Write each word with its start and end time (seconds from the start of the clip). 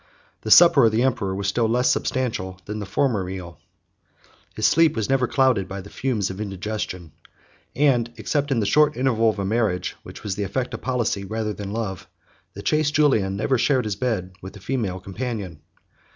The 0.41 0.49
supper 0.49 0.83
of 0.85 0.91
the 0.91 1.03
emperor 1.03 1.35
was 1.35 1.47
still 1.47 1.67
less 1.69 1.91
substantial 1.91 2.59
than 2.65 2.79
the 2.79 2.87
former 2.87 3.23
meal; 3.23 3.59
his 4.55 4.65
sleep 4.65 4.95
was 4.95 5.11
never 5.11 5.27
clouded 5.27 5.67
by 5.67 5.79
the 5.81 5.91
fumes 5.91 6.31
of 6.31 6.41
indigestion; 6.41 7.11
and 7.75 8.11
except 8.17 8.49
in 8.49 8.59
the 8.59 8.65
short 8.65 8.97
interval 8.97 9.29
of 9.29 9.37
a 9.37 9.45
marriage, 9.45 9.95
which 10.01 10.23
was 10.23 10.33
the 10.35 10.43
effect 10.43 10.73
of 10.73 10.81
policy 10.81 11.23
rather 11.23 11.53
than 11.53 11.71
love, 11.71 12.07
the 12.55 12.63
chaste 12.63 12.95
Julian 12.95 13.35
never 13.35 13.59
shared 13.59 13.85
his 13.85 13.95
bed 13.95 14.33
with 14.41 14.57
a 14.57 14.59
female 14.59 14.99
companion. 14.99 15.61